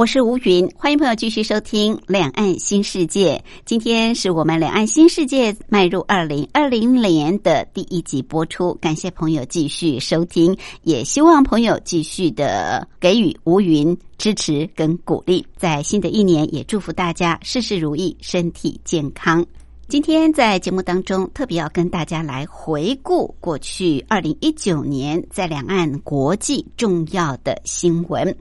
[0.00, 3.36] 我是吴云，欢迎朋友继续收听《两岸新世界》。
[3.66, 15.46] 今天是我们《两岸新世界》迈入二零二零年的第一集播出，感谢朋友继续收听，也希望朋友继续的给予吴云支持跟鼓励。
[15.58, 19.44] 在新的一年，也祝福大家事事如意，身体健康。
[19.86, 28.34] 今天在节目当中，特别要跟大家来回顾过去二零一九年在两岸国际重要的新闻，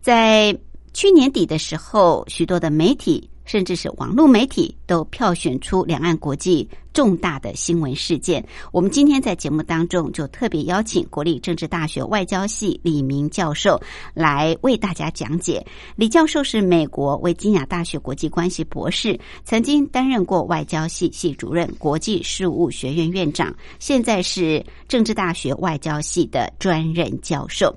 [0.00, 0.56] 在。
[1.00, 8.46] 去年底的时候，许多的媒体，甚至是网络媒体，都票选出两岸国际重大的新闻事件。
[8.70, 13.80] 我们今天在节目当中就特别邀请国立政治大学外交系李明教授
[14.12, 15.64] 来为大家讲解。
[15.96, 27.74] 李教授是美国维吉尼亚大学国际关系博士，曾经担任过外交系系主任、国际事务学院院长，现在是政治大学外交系的专任教授。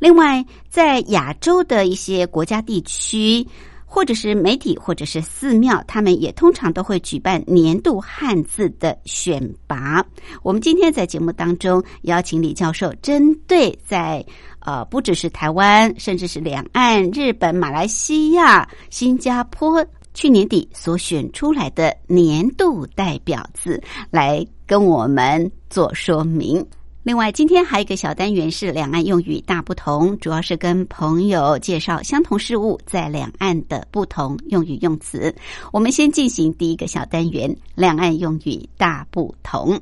[0.00, 3.46] 另外，在亚洲的一些国家地区，
[3.84, 10.02] 或者是媒体，或者是寺庙，他们也通常都会举办年度汉字的选拔。
[10.42, 14.24] 我们今天在节目当中邀请李教授，针对在
[14.60, 19.84] 呃不只是台湾，甚至是两岸、日本、马来西亚、新加坡，
[20.14, 26.66] 去年底所选出来的年度代表字，来跟我们做说明。
[27.02, 35.34] 另外，今天还有一个小单元是两岸用语大不同，主要是跟朋友介绍相同事物在两岸的不同用语用词。
[35.72, 39.80] 我们先进行第一个小单元：两岸用语大不同。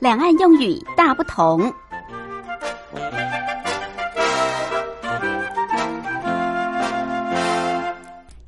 [0.00, 1.72] 两岸用语大不同。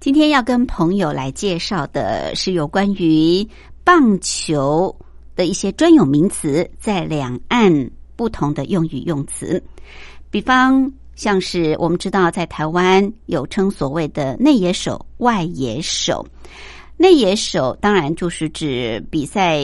[0.03, 3.47] 今天要跟朋友来介绍的是有关于
[3.85, 4.93] 棒球
[5.37, 9.63] 的一些专有名词，在两岸不同的用语用词。
[10.29, 16.27] 比方，像是我们知道，在台湾有称所谓的内野手、外野手。
[17.03, 19.59] 内野手当然就是指比赛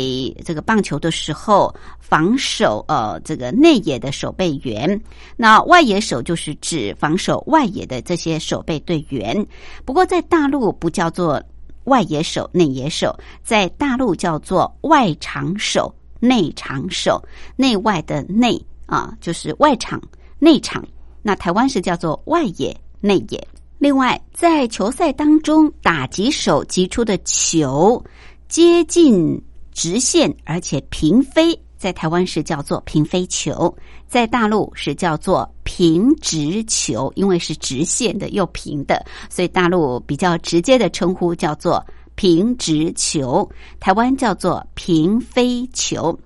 [0.45, 5.01] 这个棒球的时候防守呃这个内野的守备员，
[5.37, 9.47] 那外野手就是指防守外野的这些守备队员。
[9.85, 11.41] 不过在大陆不叫做
[11.85, 17.23] 外野手、内野手，在大陆叫做外场手、内场手。
[17.55, 20.03] 内外的内啊，就是外场、
[20.41, 20.85] 内场。
[21.23, 23.49] 那台湾是叫做外野、内野。
[23.79, 28.05] 另外，在球赛当中，打击手击出的球
[28.49, 29.41] 接近
[29.73, 33.73] 直线，而且平飞，在台湾是叫做平飞球，
[34.09, 41.87] 在大陆是叫做平直球，因为是直线的又平的，所以大陆比较直接的称呼叫做
[42.17, 46.19] 平直球，台湾叫做平飞球。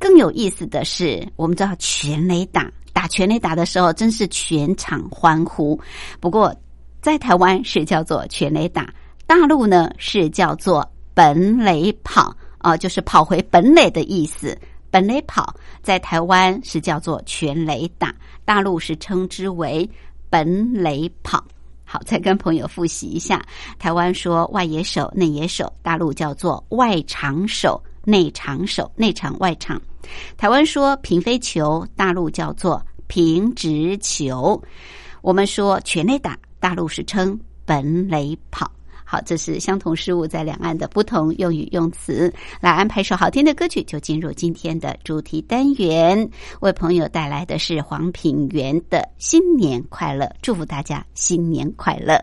[0.00, 5.80] 更有意思的是，我们知道全垒打打全垒打的时候，真是全场欢呼。
[6.18, 6.52] 不过，
[7.00, 8.92] 在台湾是叫做全垒打，
[9.26, 14.56] 大陆呢是叫做本垒跑啊，就是跑回本垒的意思。
[14.90, 18.14] 本垒跑在台湾是叫做全垒打，
[18.44, 19.88] 大陆是称之为
[20.30, 21.44] 本垒跑。
[21.84, 23.42] 好，再跟朋友复习一下：
[23.78, 29.80] 台湾说外野手、内野手，大陆叫做外场手、内场手、内场外场。
[30.36, 34.60] 台湾说平飞球，大陆叫做平直球。
[35.20, 36.36] 我们说全垒打。
[36.60, 38.70] 大陆史称本垒跑，
[39.04, 42.32] 好，这是相同事物在两岸的不同用语用词。
[42.60, 46.28] 来安排首好听的歌曲，就进入今天的主题单元，
[46.60, 52.18] 为朋友带来的是黄品源的新年快乐，祝福大家新年快乐。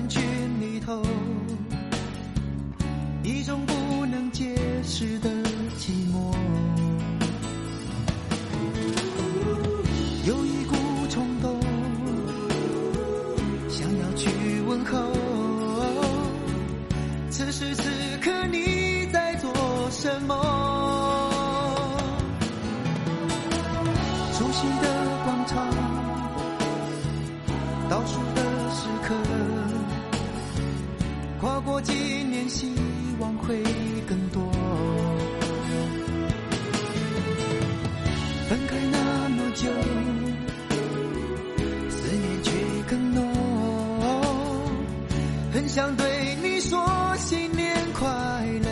[0.00, 0.22] 人群
[0.58, 1.02] 里头
[3.22, 5.28] 一种不能解释的
[5.78, 6.34] 寂寞。
[10.24, 10.74] 有一股
[11.10, 11.60] 冲动
[13.68, 14.30] 想要去
[14.66, 15.12] 问候
[17.28, 17.90] 此时此
[18.22, 19.52] 刻你在做
[19.90, 20.34] 什么？
[24.32, 25.68] 熟悉的广场
[27.90, 28.49] 倒数的
[31.50, 32.72] 跨过几年，希
[33.18, 33.60] 望会
[34.08, 34.40] 更多。
[38.48, 39.68] 分开那么久，
[41.90, 42.52] 思念却
[42.88, 43.26] 更浓，
[45.52, 46.78] 很想对你说
[47.18, 48.06] 新年快
[48.62, 48.70] 乐。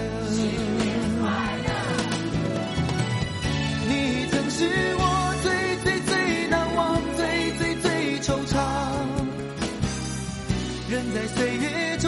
[3.89, 4.65] 你曾是
[4.99, 5.51] 我最
[5.83, 8.57] 最最难忘、最最最惆怅。
[10.91, 12.08] 人在岁月中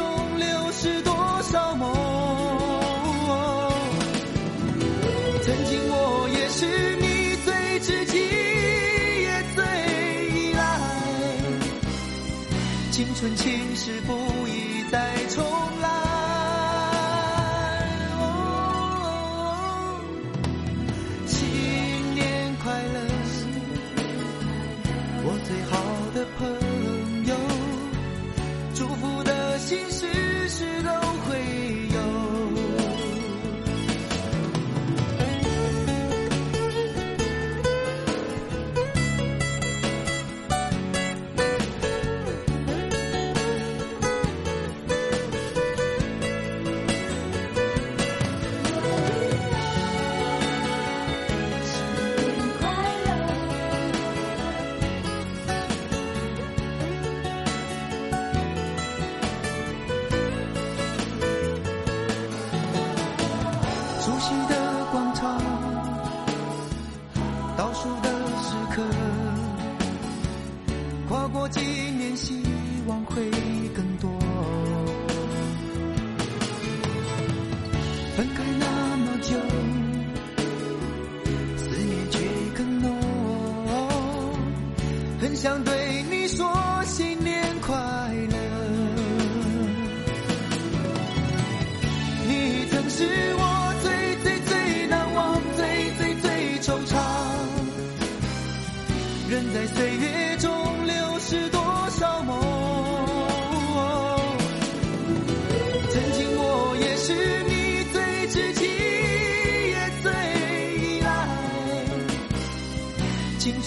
[13.21, 15.45] 寸情是不宜再重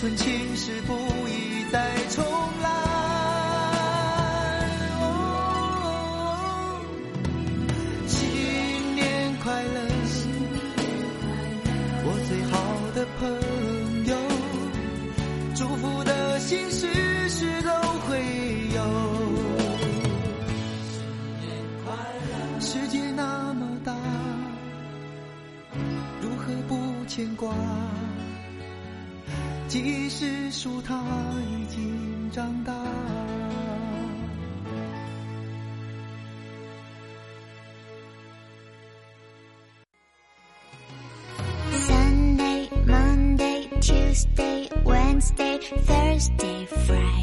[0.03, 0.93] 青春情事不
[1.29, 2.25] 宜再重
[2.61, 2.69] 来。
[4.99, 5.05] 哦
[8.05, 9.79] 新年快乐，
[12.03, 12.51] 我最好
[12.93, 13.31] 的朋
[14.05, 14.13] 友，
[15.55, 16.85] 祝福的心事
[17.29, 17.69] 事都
[18.01, 18.19] 会
[18.75, 18.83] 有。
[22.59, 23.95] 世界那么大，
[26.21, 27.55] 如何不牵挂？
[29.73, 31.03] 即使说他
[31.49, 32.71] 已经长大。
[41.71, 45.57] Sunday, Monday, Tuesday, Wednesday,
[45.87, 47.22] Thursday, Friday,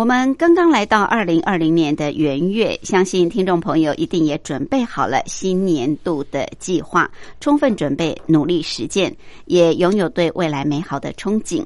[0.00, 9.14] 我们刚刚来到二零二零年的元月，相信听众朋友一定也准备好了新年度的计划，充分准备，努力实践，
[9.44, 11.62] 也拥有对未来美好的憧憬。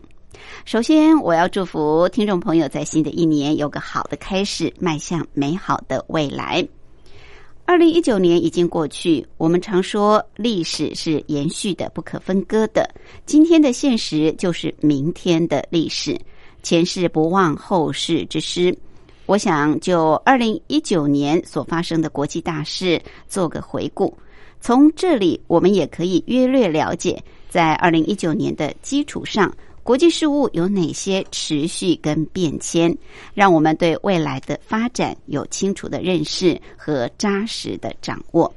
[0.65, 6.67] 首先，我要祝福听众朋友在新的一年有个好的开始，迈向美好的未来。
[7.65, 12.85] 二零一九年已经过去，我们常说历史是延续的、不可分割的。
[13.27, 16.19] 今天的现实就是明天的历史。
[16.65, 18.77] 前事不忘，后事之师。
[19.27, 24.13] 我想就二零一九年所发生的国际大事做个回顾。
[24.61, 32.97] 从这里，我们也可以约略了解，在二零一九年的基础上，国际事务有哪些持续跟变迁，
[33.35, 38.51] 让我们对未来的发展有清楚的认识和扎实的掌握。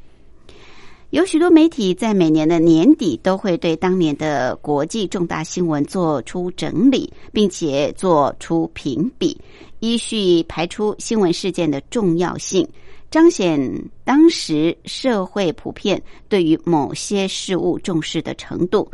[1.12, 9.40] 有许多媒体在每年的年底都会对当年的国际重大新闻做出整理，并且做出评比，
[9.80, 12.68] 依序排出新闻事件的重要性，
[13.10, 13.58] 彰显
[14.04, 18.92] 当时社会普遍对于某些事物重视的程度。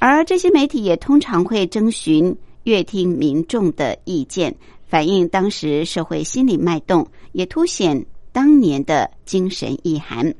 [0.00, 4.52] 而这些媒体也通常会征询、阅听民众的意见，
[4.88, 10.34] 反映当时社会心理脉动，也凸显当年的精神意涵。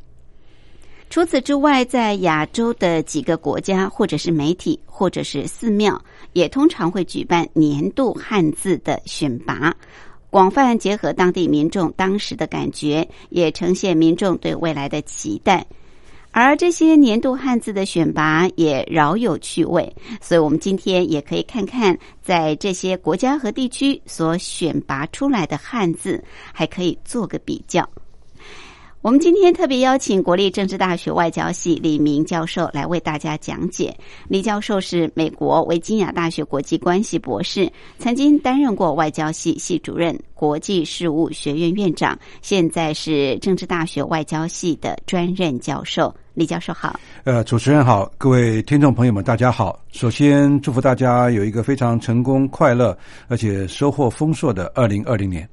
[1.10, 6.00] 除此之外，在亚洲的几个国家，或者是媒体，或者是寺庙，
[6.34, 9.74] 也通常会举办年度汉字的选拔，
[10.30, 15.66] 广泛结合当地民众当时的感觉，也呈现民众对未来的期待。
[16.30, 27.84] 而这些年度汉字的选拔也饶有趣味，所以我们今天也可以看看，在这些国家和地区所选拔出来的汉字，还可以做个比较。
[29.02, 33.96] 我们今天特别邀请国立政治大学外交系李明教授来为大家讲解。
[34.28, 46.14] 李教授是美国维吉亚大学国际关系博士，曾经担任过外交系系主任、国际事务学院院长，现在是政治大学外交系的专任教授。
[46.34, 47.00] 李教授好。
[47.24, 49.82] 呃，主持人好，各位听众朋友们，大家好。
[49.92, 52.94] 首先祝福大家有一个非常成功、快乐，
[53.28, 55.48] 而且收获丰硕的二零二零年。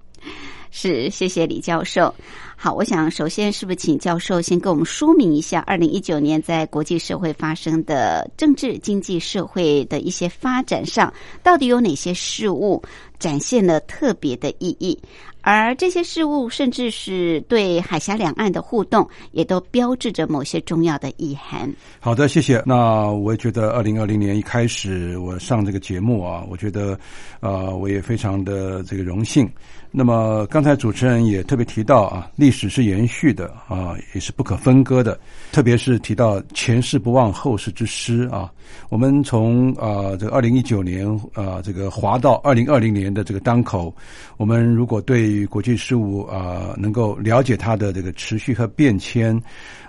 [0.72, 2.14] 是，谢谢李教授。
[2.56, 12.82] 好，我想首先是不是请教授先给我们说明一下，二零一九年在国际社会发生的政治、经济、社会的一些发展上，到底有哪些事物
[13.20, 14.98] 展现了特别的意义？
[15.42, 21.72] 而这些事物，甚至是对海峡两岸的互动，也都标志着某些重要的意涵。
[22.02, 22.62] 好的，谢谢。
[22.66, 27.00] 那我也觉得，二零二零年一开始我上这个节目啊，我觉得，
[27.40, 29.50] 呃，我也非常的这个荣幸。
[30.00, 35.20] 那么刚才主持人也特别提到啊，历史是延续的啊，也是不可分割的。
[35.51, 38.54] 特别是提到前世不忘后世之师啊，
[38.89, 43.92] 我们从啊这个二零一九年啊这个滑到二零二零年的这个当口，
[44.38, 49.42] 我们如果对国际事务啊能够了解它的这个持续和变迁。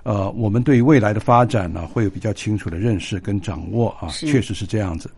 [0.08, 5.10] 呃，我们对于未来的发展呢，会有比较清楚的认识跟掌握啊，确实是这样子。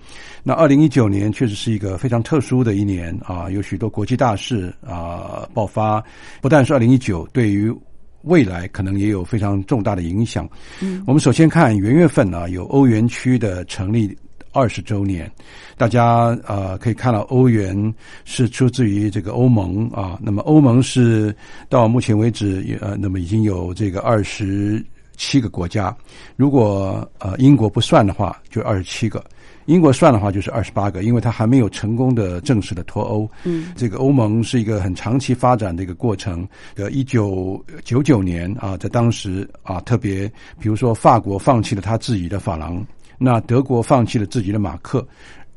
[0.42, 6.02] 那二零一九年确实是一个非常特殊的一年啊，有许多国际大事啊爆发，
[6.40, 7.73] 不但是二零一九，对于
[8.23, 10.50] 未来可能也有非常重大的影响。
[10.80, 14.18] 嗯，我们首先看元月份呢，有欧元区的成立。
[14.52, 15.30] 二十周年，
[15.76, 20.19] 大家呃可以看到，欧元是出自于这个欧盟啊。
[20.21, 21.35] 那么欧盟是
[21.69, 24.85] 到目前为止也呃，那么已经有这个二十
[25.16, 25.97] 七个国家。
[26.37, 29.21] 如果呃英国不算的话，就二十七个；
[29.66, 33.30] 英国算的话，就是二十八个，因为它还没有成功的正式的脱欧。
[33.45, 36.47] 嗯，这个欧盟是一个很长期发展的一个过程。
[36.75, 40.26] 呃，一九九九年啊，在当时啊，特别
[40.59, 42.85] 比如说法国放弃了他自己的法郎。
[43.22, 45.06] 那德国放弃了自己的马克，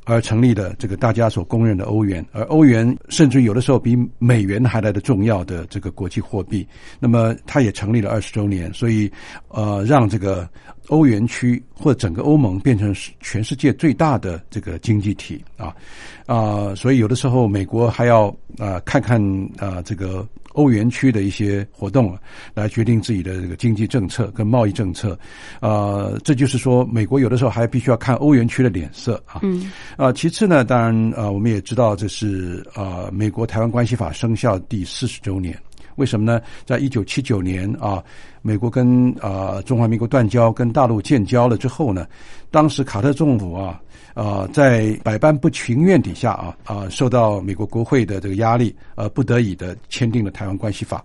[0.03, 6.67] 而成立了这个大家所公认的欧元，而欧元甚至有的时候比美元还来的重要的这个国际货币。
[7.00, 9.10] 那么它也成立了二十周年，所以
[9.48, 10.46] 呃，让这个
[10.89, 15.74] 欧元区或整个欧盟变成全世界最大的这个经济体啊
[16.25, 18.27] 啊，所以有的时候美国还要
[18.58, 19.22] 啊看看
[19.58, 20.27] 啊这个。
[20.54, 22.18] 欧元区的一些活动，
[22.54, 25.18] 来决定自己的这个经济政策跟贸易政策，
[25.60, 29.42] 啊，这就是说，美国有的时候还必须要看欧元区的脸色啊。
[29.44, 29.72] 嗯。
[29.98, 35.58] 啊，其次呢，当然啊，我们也知道这是啊，美国台湾关系法生效第四十周年。
[35.98, 36.42] 为什么呢？
[36.66, 38.04] 在一九七九年啊，
[38.42, 42.08] 美国跟啊中华民国断交，跟大陆建交了之后呢，
[42.50, 43.80] 当时卡特政府啊。
[44.13, 50.98] 啊，在百般不情愿底下啊啊，受到美国国会的这个压力，呃，不得已的签订了《台湾关系法》。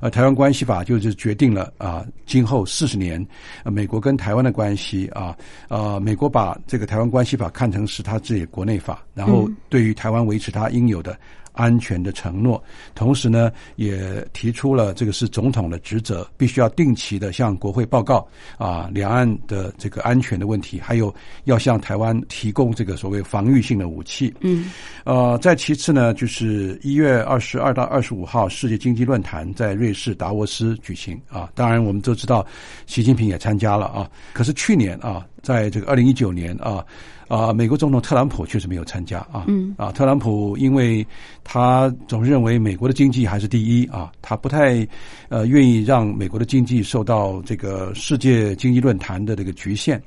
[0.00, 3.24] 呃，《台湾关系法》就是决定了啊，今后四十年，
[3.64, 5.36] 美国跟台湾的关系啊
[5.68, 11.18] 啊，美国把这个《台湾关系法》看成是他自己国内法，然后对于台湾维持他应有的。
[11.52, 12.62] 安全的承诺，
[12.94, 18.26] 同时呢，也提出了这个是总统的职责，必须要定期的向国会报告
[18.58, 24.32] 啊，两岸的这个安全的问题，还有要向台湾提供这个所谓防御性的武器。
[24.40, 24.70] 嗯，
[25.04, 32.44] 呃，再其次呢，就是一月二十二到二十五号世界经济论坛在瑞士达沃斯举行啊，当然我们都知道，
[32.86, 34.10] 习近平也参加了啊。
[34.32, 36.84] 可是去年啊，在这个二零一九年啊
[37.32, 41.06] 啊，美国总统特朗普确实没有参加啊，嗯啊，特朗普因为
[41.42, 44.86] 他总是认为美国的经济还是第一啊，他不太
[45.30, 49.98] 呃愿意让美国的经济受到这个世界经济论坛的这个局限。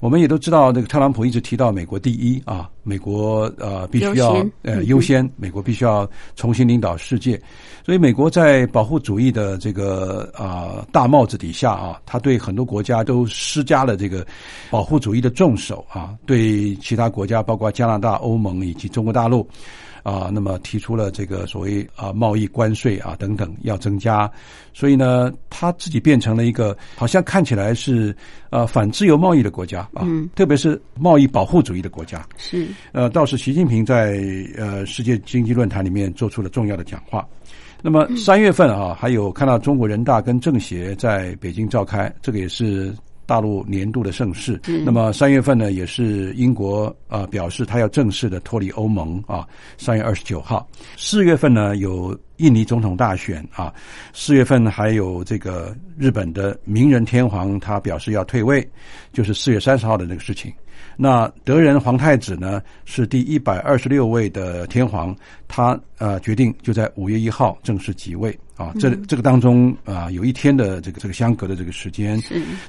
[0.00, 7.40] 我们也都知道，这个特朗普一直提到美国第一啊，美国呃必须要呃优先，美国必须要重新领导世界。
[7.84, 14.26] 所以，美国在保护主义的这个啊、大帽子底下啊，他对很多国家都施加了这个
[14.70, 19.48] 保护主义的重手啊，对其他国家，包括加拿大、欧盟以及中国大陆。
[20.06, 24.30] 啊，那么提出了这个所谓啊贸易关税啊等等要增加，
[24.72, 28.16] 所以呢，他自己变成了一个好像看起来是
[28.50, 32.24] 呃反自由贸易的国家啊，嗯特别是贸易保护主义的国家。
[32.36, 34.22] 是呃，倒是习近平在
[34.56, 37.26] 呃世界经济论坛里面做出了重要的讲话。
[37.82, 42.94] 那么三月份啊，还有看到中国人大跟政协在北京召开，这个也是
[43.26, 44.60] 大陆年度的盛事。
[44.68, 50.66] 嗯那么三月份呢，也是英国啊、表示他要正式的脱离欧盟啊，三月二十九号。
[50.96, 53.72] 四月份呢有印尼总统大选啊，
[54.12, 58.66] 四月份还有这个日本的明仁天皇他表示要退位，
[59.12, 60.52] 就是四月三十号的那个事情。
[60.96, 65.14] 那德仁皇太子呢是第一百二十六位的天皇，
[65.46, 68.72] 他呃决定就在五月一号正式即位啊。
[68.80, 72.20] 这这个当中啊、有一天的这个这个相隔的这个时间，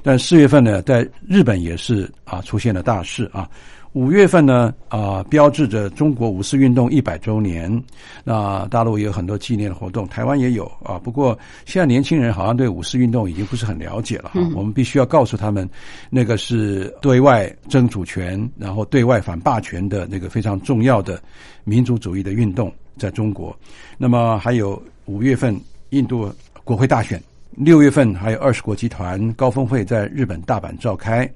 [0.02, 3.48] 但四月份呢，在日本也是啊出现了大事啊。
[3.92, 7.82] 五月份呢，啊，标志着中国五四运动一百周年。
[8.22, 10.98] 那大陆也有很多纪念的活动，台湾也有啊。
[10.98, 14.40] 不过现在年轻人好像对五四运动已经不是很了解了哈。
[14.54, 15.68] 我们必须要告诉他们，
[16.10, 21.20] 那个是对外争主权，然后对外反霸权的那个非常重要的
[21.64, 23.56] 民族主义的运动，在中国。
[23.96, 25.58] 那么还有五月份
[25.90, 26.30] 印度
[26.62, 27.20] 国会大选，
[27.56, 31.28] 六月份还有二十国集团高峰会在日本大阪召开。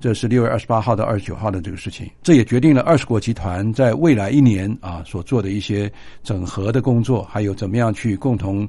[0.00, 5.90] 这是六月二十八号到二十九号的这个事情，这也决定了二十国集团在未来一年啊所做的一些
[6.22, 8.68] 整合的工作，还有怎么样去共同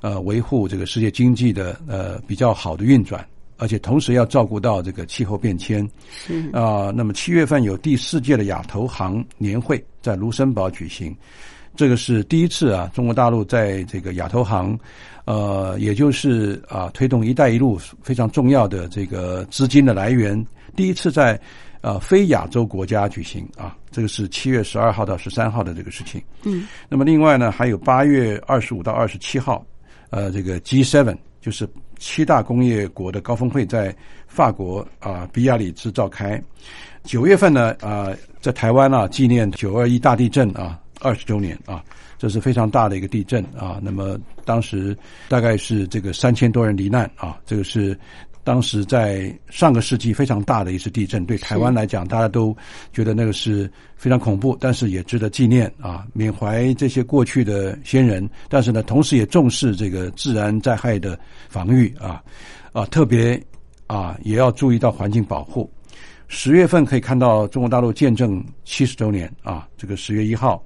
[0.00, 5.88] 呃维护这个世界经济的呃比较好的运转，而且同时要照顾到这个气候变迁。
[6.08, 6.48] 是。
[6.52, 11.14] 啊、那么七月份有第四届的亚投行年会在卢森堡举行，
[11.74, 14.78] 这个是第一次啊，中国大陆在这个亚投行，
[15.28, 20.42] 呃，也就是啊推动“一带一路”非常重要的这个资金的来源，
[20.74, 21.38] 第一次在
[21.82, 26.18] 呃非亚洲国家举行啊，这个是七月十二号到十三号的这个事情。
[26.44, 29.62] 嗯，那么另外呢，还有八月二十五到二十七号，
[30.08, 33.94] 呃，这个 G7 就是七大工业国的高峰会在
[34.26, 36.42] 法国啊、比亚里兹召开。
[37.04, 38.08] 九月份呢，啊、
[38.40, 41.84] 在台湾啊纪念九二一大地震啊二十周年啊，
[42.18, 43.80] 这是非常大的一个地震啊。
[43.82, 44.96] 那么当时
[45.28, 47.98] 大概是这个三千多人罹难啊，这个是
[48.44, 52.56] 当时在上个世纪非常大的一次地震，对台湾来讲，大家都
[52.92, 58.26] 觉得那个是非常恐怖，但是也值得纪念啊，缅怀这些过去的先人。
[58.48, 61.18] 但是呢，同时也重视这个自然灾害的
[61.50, 62.22] 防御啊
[62.72, 63.38] 啊，特别
[63.86, 65.70] 啊也要注意到环境保护。
[66.26, 70.62] 十月份可以看到中国大陆见证七十周年啊，这个十月一号。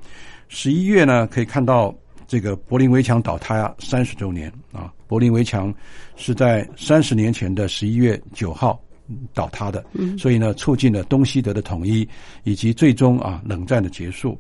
[0.54, 1.94] 十一月呢，可以看到
[2.28, 4.92] 这个柏林围墙倒塌三十周年啊。
[5.08, 5.74] 柏林围墙
[6.14, 9.82] 是在三十年前的十一月九号嗯倒塌的，
[10.18, 12.06] 所以呢，促进了东西德的统一
[12.44, 14.38] 以及最终啊冷战的结束。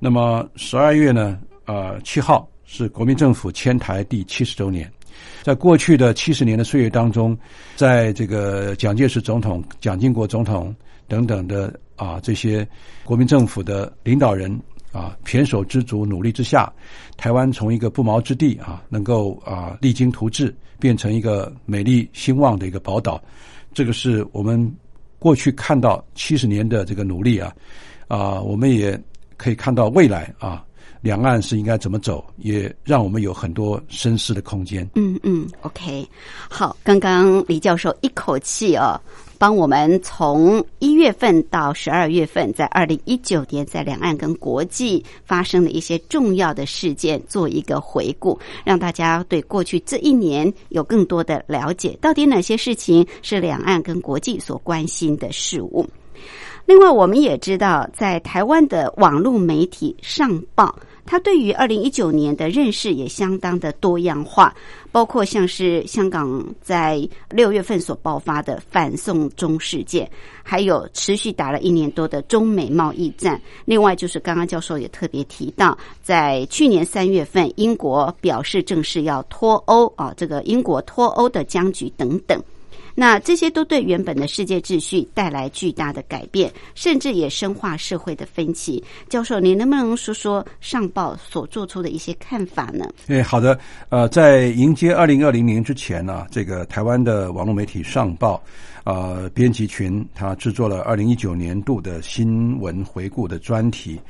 [0.00, 4.90] 那么十二月呢，呃七号是国民政府迁台第七十周年。
[5.42, 7.38] 在过去的七十年的岁月当中，
[7.76, 10.74] 在这个蒋介石总统、蒋经国总统
[11.06, 12.66] 等等的啊这些
[13.04, 14.60] 国民政府的领导人
[14.92, 16.72] 啊胼手知足努力之下，
[17.16, 23.20] 台湾从一个不毛之地啊，能够啊励精图治，变成一个美丽兴旺的一个宝岛。
[23.72, 24.70] 这个是我们
[25.18, 27.52] 过去看到七十年的这个努力啊，
[28.06, 29.00] 啊，我们也
[29.36, 30.64] 可以看到未来啊，
[31.02, 34.88] 两岸是应该怎么走，也让我们有很多深思的空间。
[34.94, 36.06] 嗯嗯，OK，
[36.48, 38.98] 好，刚刚李教授一口气哦，
[39.36, 55.84] 帮我们从一月份到十二月份，在二零一九年在两岸跟国际发生的一些重要的事件做一个回顾，让大家对过去这一年有更多的了解，到底哪些事情是两岸跟国际所关心的事物。
[56.64, 60.72] 另外，我们也知道，在台湾的网络媒体上报，
[61.04, 64.54] 他对于二零一九年的认识也相当的多样化，
[64.90, 70.10] 包括像是香港在六月份所爆发的反送中事件，
[70.42, 73.40] 还有持续打了一年多的中美贸易战。
[73.64, 82.42] 另外，就是刚刚教授也特别提到，在去年三月份，英国表示正式要脱欧啊，这个英国脱欧的僵局等等。
[82.94, 88.82] 那这些都对原本的世界秩序带来巨大的改变，甚至也深化社会的分歧。
[89.08, 92.86] 教授，你能不能说说上报所做出的一些看法呢？
[93.08, 93.58] 哎，好的。
[93.88, 98.42] 呃，在迎接二零二零年之前呢、这个台湾的网络媒体上报，
[98.84, 104.00] 呃，编辑群他制作了二零一九年度的新闻回顾的专题，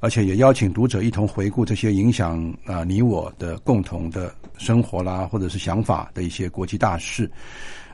[0.00, 7.30] 而且也邀请读者一同回顾这些影响啊、你我的共同的生活啦，或者是想法的一些国际大事。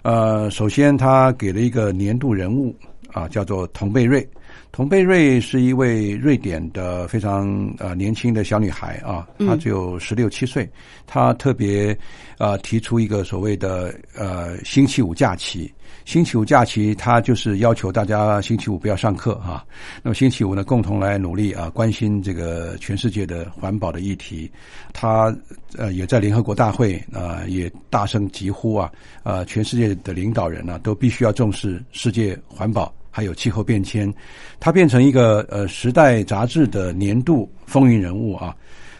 [0.02, 2.74] 呃，首先他给了一个年度人物
[3.12, 4.28] 啊，叫做童贝瑞。
[4.72, 7.46] 童贝瑞是一位瑞典的非常
[7.78, 10.66] 呃年轻的小女孩啊，她只有十六七岁。
[11.06, 11.94] 她特别
[12.38, 15.70] 呃提出一个所谓的呃星期五假期。
[16.06, 19.62] 星期五假期，她就是要求大家星期五不要上课啊。
[20.02, 24.50] 那么星期五呢，共同来努力啊，关心这个全世界的环保的议题。
[24.94, 25.36] 她
[25.76, 28.90] 呃也在联合国大会啊、也大声疾呼啊，
[29.22, 32.90] 呃，全世界的领导人呢、都必须要重视世界环保。
[33.14, 34.12] 还有气候变迁，
[34.58, 38.56] 他变成一个呃《时代》杂志的年度风云人物啊。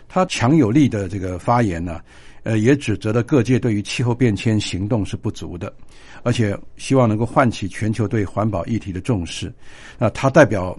[0.07, 1.99] 他强有力的这个发言呢，
[2.43, 5.73] 呃，也指责了各界对于气候变迁行动是不足的，
[6.23, 9.51] 而且希望能够唤起全球对环保议题的重视。
[9.99, 10.79] 那他代表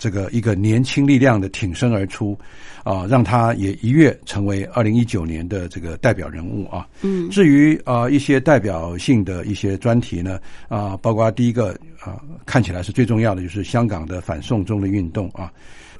[0.00, 2.36] 这个一个年轻力量的挺身而出，
[2.82, 6.88] 啊，让他也一跃成为二零一九年的这个代表人物啊。
[7.02, 15.52] 嗯，至于啊、一些代表性的一些专题呢，啊，包括第一个啊，看起来是最重要的，就是香港的反送中的运动啊。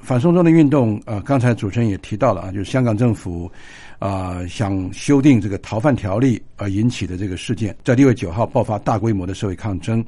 [0.03, 3.53] 反送中的运动，呃，刚才主持人也提到了啊，就是香港政府
[3.99, 10.03] 啊、想修订这个逃犯条例而引起的这个事件，在六月九号爆发大规模的社会抗争，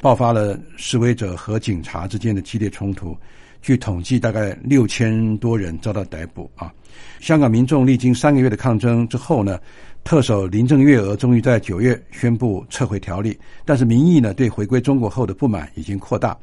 [0.00, 3.16] 爆发了示威者和警察之间的激烈冲突。
[3.62, 6.72] 据统计，大概六千多人遭到逮捕啊。
[7.20, 9.60] 香港民众历经三个月的抗争之后呢，
[10.02, 16.34] 特首林郑月娥终于在九月宣布撤回条例，但是民意呢对回归中国后的不满已经扩大。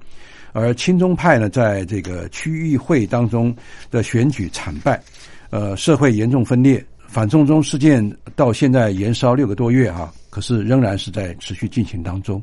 [0.54, 3.56] 而亲中派呢，在这个区域会当中
[3.90, 5.02] 的选举惨败，
[5.50, 6.84] 呃，社会严重分裂。
[7.08, 12.42] 反送中事件到现在延烧六个多月啊，可是仍然是在持续进行当中。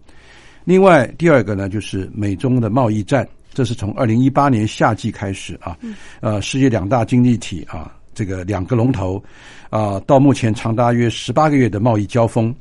[0.65, 5.77] 另外，第二个呢，就是美中的贸易战，这是从二零一八年夏季开始啊，
[6.21, 9.23] 呃，世界两大经济体啊，这个两个龙头
[9.69, 12.55] 啊，到目前长达约十八个月的贸易交锋，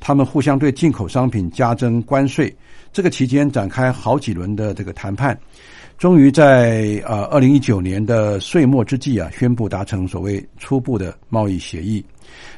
[0.00, 2.54] 他们互相对进口商品加征关税。
[2.92, 5.38] 这个期间展开好几轮的这个谈判，
[5.98, 12.02] 终于在呃二零一九年的岁末之际啊，宣布达成所谓初步的贸易协议。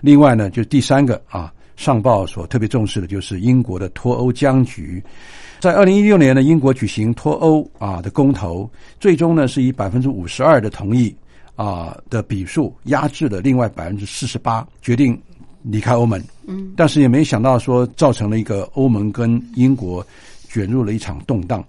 [0.01, 5.03] 另外呢，就第三个啊，上报所特别重视的就是英国的脱欧僵局。
[5.61, 11.15] 在二零一六年呢，英国举行脱欧啊的公投，最终呢是以百分之五十二的同意
[11.55, 15.17] 啊的比数压制了另外百分之四十八，决定
[15.63, 16.21] 离开欧盟。
[16.47, 20.05] 嗯，但是也没想到说造成了一个欧盟跟英国
[20.49, 21.65] 卷入了一场动荡。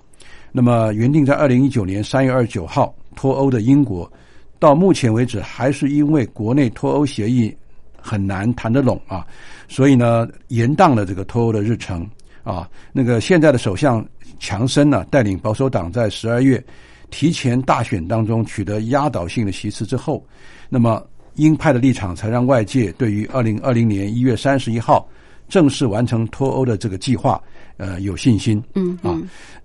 [0.52, 4.12] 那么原定在二零一九年三月二十九号脱欧的英国，
[4.58, 7.56] 到目前为止还是因为国内脱欧协议
[8.04, 9.26] 很难谈得拢啊，
[9.70, 12.06] 所以呢延宕了这个脱欧的日程
[12.44, 12.70] 啊。
[12.92, 14.06] 那个现在的首相
[14.39, 16.62] 强森呢，带领保守党在十二月
[17.10, 20.24] 提前大选当中取得压倒性的席次之后，
[20.68, 21.02] 那么
[21.36, 25.08] 鹰派的立场才让外界对于二零二零年一月三十一号
[25.48, 27.42] 正式完成脱欧的这个计划，
[27.78, 28.62] 呃，有信心。
[28.76, 29.18] 嗯啊，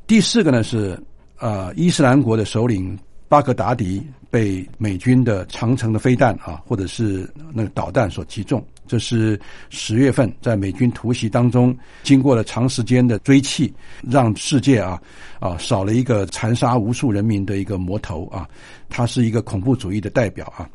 [0.07, 0.99] 第四个呢是
[1.39, 2.99] 呃，伊斯兰国的首领
[3.29, 8.65] 巴格达迪被美军的长城的飞弹啊，或者是那个导弹所击中。
[8.87, 9.39] 这是
[9.69, 13.71] 十月份在美军突袭当中，经过了长时间的追击，
[14.03, 14.99] 让世界啊
[15.41, 18.49] 啊少了一个残杀无数人民的一个魔头啊，
[18.89, 20.69] 他是一个恐怖主义的代表啊。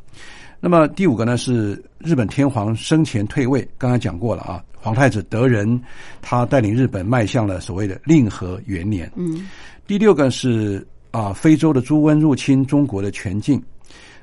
[0.60, 5.78] 那么第五个呢是日本天皇生前退位，刚才讲过了啊，皇太子德仁
[6.22, 9.10] 他带领日本迈向了所谓的令和元年。
[9.16, 9.46] 嗯，
[9.88, 13.62] 第六个是啊，非洲的猪瘟入侵中国的全境。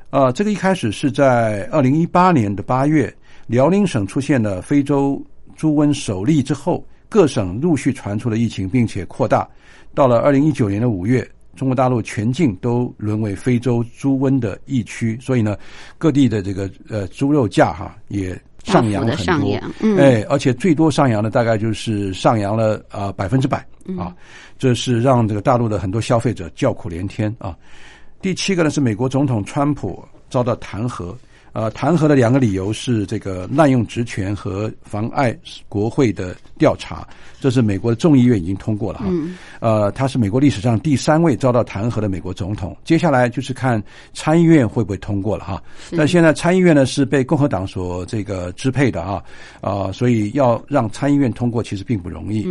[0.10, 3.16] 啊，这个一开始是在二零一八年的八月，
[3.48, 5.26] 辽宁省出现了非洲
[5.56, 9.48] 猪瘟首例之后，各省陆续传出了疫情，并且扩大。
[9.94, 11.26] 到了二零一九年的五月，
[11.56, 15.56] 中国大陆全境都沦为非洲猪瘟的疫区，所以呢，
[15.98, 19.60] 各地的这个呃猪肉价哈也上扬的很多
[19.98, 23.66] 哎，而且最多上扬的大概就是上扬了啊百分之百
[23.98, 24.16] 啊，
[24.58, 27.56] 这是让这个大陆的很多消费者叫苦连天啊。
[28.22, 31.14] 第七个呢是美国总统川普遭到弹劾，
[31.54, 35.38] 呃，弹劾的两个理由是这个滥用职权和妨碍
[35.68, 37.06] 国会的调查，
[37.40, 39.06] 这是美国的众议院已经通过了哈。
[39.60, 42.76] 呃，他是美国历史上第三位遭到弹劾的美国总统。
[42.86, 43.84] 接下来就是看
[44.14, 45.62] 参议院会不会通过了哈。
[45.98, 49.22] 但现在参议院呢是被共和党所这个支配的啊，
[49.60, 52.48] 啊，所以要让参议院通过其实并不容易。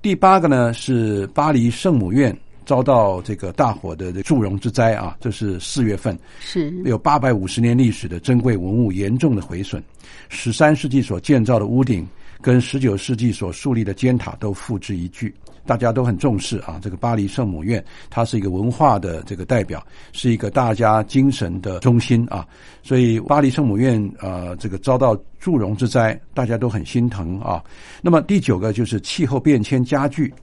[0.00, 9.82] 第八个呢是巴黎圣母院遭到这个大火的祝融之灾啊，这是四月份，是有八百五十年历史的珍贵文物严重的毁损，
[10.28, 12.06] 十三世纪所建造的屋顶
[12.40, 15.32] 跟十九世纪所树立的尖塔都付之一炬。
[15.64, 19.80] 大家都很重视啊，这个巴黎圣母院，它是一个文化的这个代表，
[20.12, 22.44] 是一个大家精神的中心啊。
[22.82, 27.62] 所以巴黎圣母院呃，这个遭到祝融之灾，大家都很心疼啊。
[28.02, 30.34] 那么第九个就是气候变迁加剧。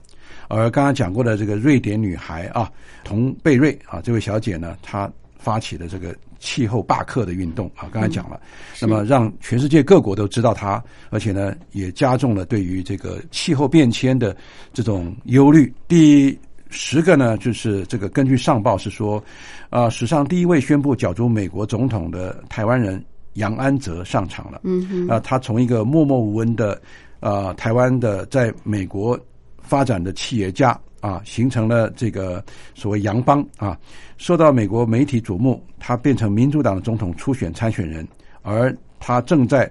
[0.50, 2.70] 而刚刚讲过的这个瑞典女孩啊，
[3.04, 8.40] 童贝瑞啊，这位小姐呢，她发起的这个气候罢课的运动啊，刚才讲了，
[8.80, 14.36] 那么让全世界各国都知道她，而且呢，也加重了对于这个气候变迁的
[14.72, 15.72] 这种忧虑。
[15.86, 16.36] 第
[16.68, 19.22] 十个呢，就是这个根据上报是说，
[19.70, 23.02] 啊，史上第一位宣布角逐美国总统的台湾人
[23.34, 24.60] 杨安泽上场了。
[24.64, 26.80] 嗯哼，啊，他从一个默默无闻的
[27.20, 29.18] 呃台湾的在美国
[29.70, 33.78] 发展的企业家啊，形成了这个所谓洋帮啊，
[34.18, 38.06] 受到美国媒体瞩目，他变成民主党的总统初选参选人，
[38.42, 39.70] 而他正在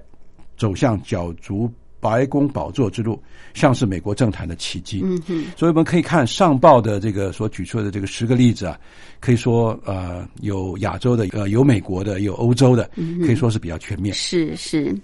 [0.56, 3.22] 走向角逐白宫宝座之路，
[3.54, 5.02] 像是美国政坛的奇迹。
[5.04, 8.80] 嗯哼，所以我们可以看上报的这个所举出的这个十个例子啊，
[9.20, 12.90] 可以说呃有亚洲的，呃有美国的，有欧洲的，
[13.26, 14.16] 可以说是比较全面。
[14.16, 14.96] 是是。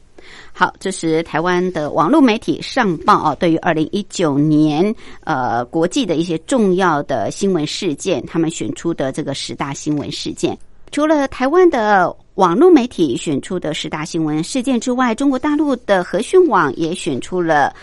[0.54, 10.58] 好，这是台湾的网络媒体上报啊，对于二零一九年呃国际的一些重要的新闻事件，他们选出的这个十大新闻事件。
[10.92, 17.74] 除了台湾的网络媒体选出的十大新闻事件之外，中国大陆的和讯网也选出了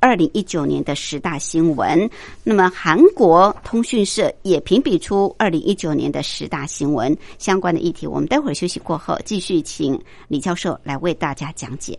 [0.00, 2.08] 二零一九年的十大新闻。
[2.42, 8.06] 那么韩国通讯社也评比出二零一九年的十大新闻相关的议题。
[8.06, 11.98] 我们待会儿休息过后，继续请李教授来为大家讲解。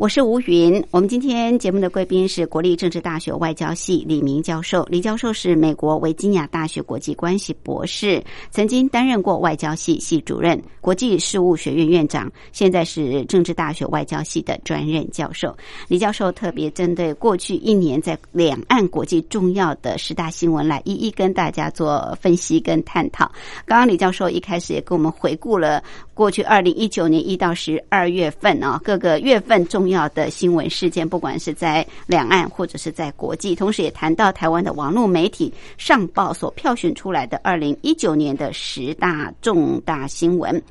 [0.00, 0.82] 我是吴云。
[0.90, 4.82] 我们今天节目的贵宾是国立政治大学外交系李明教授。
[4.88, 15.54] 李教授是美国维吉尼亚大学国际关系博士，曾经担任过外交系系主任、国际事务学院院长，现在是政治大学外交系的专任教授。
[15.86, 23.30] 李教授特别针对过去一年在两岸国际重要的十大新闻来一一跟大家做分析跟探讨。
[23.66, 25.84] 刚刚李教授一开始也跟我们回顾了
[26.14, 40.62] 过去二零一九年一到十二月份啊各个月份重要的新闻事件，不管是在两岸或者是在国际，同时也谈到台湾的网络媒体上报所票选出来的二零一九年的十大重大新闻。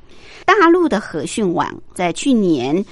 [0.44, 2.84] 大陆的和讯网在去年。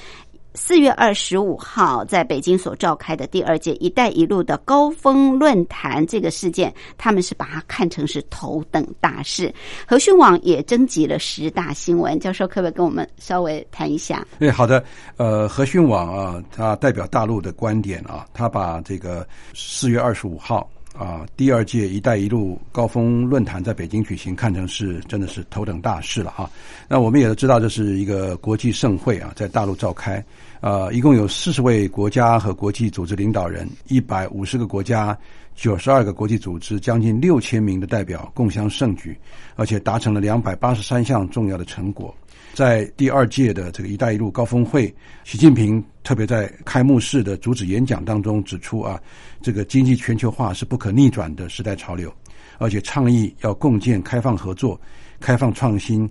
[0.59, 9.55] 四月二十五号，在北京所召开的第二届“一带一路”的高峰论坛，这个事件，他们是把它看成是头等大事。
[9.87, 14.27] 和讯网也征集了十大新闻，教授可不可以跟我们稍微谈一下？
[14.41, 14.85] 对，好的。
[15.17, 20.69] 呃，和讯网啊，它代表大陆的观点啊，它把这个四月二十五号
[20.99, 26.51] 啊，第二届“一带一路”高峰论坛在北京举行，看成是真的是头等大事了哈。
[26.89, 30.23] 那我们也都知道，这是一个国际盛会啊，在大陆召开。
[30.61, 35.17] 呃，一共有四十位国家和国际组织领导人，一百五十个国家，
[35.55, 39.17] 九十二个国际组织，将近六千名的代表共襄盛举，
[39.55, 42.13] 而且达成了两百八十三项重要的成果。
[42.55, 49.01] 在第二届的这个“一带一路”高峰会，习近平特别在开幕式的主旨演讲当中指出啊，
[49.41, 52.13] 这个经济全球化是不可逆转的时代潮流，
[52.59, 54.81] 而且倡议要共建开放合作、
[55.21, 56.09] 开放创新。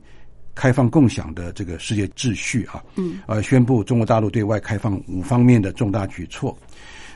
[0.60, 6.58] 开放共享的这个世界秩序啊，嗯，呃，宣布中国大陆对外开放五方面的重大举措。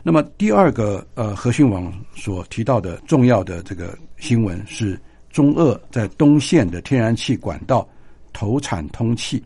[0.03, 7.89] 那么第二个呃，和讯网所提到的重要的这个新闻是中俄在东线的天然气管道
[8.33, 9.41] 投产通气，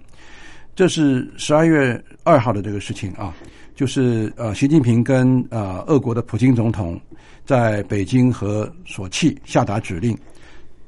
[0.75, 3.33] 这是十二月二号的这个事情啊，
[3.75, 6.99] 就是呃，习近平跟呃俄国的普京总统
[7.45, 10.17] 在北京和索契下达指令，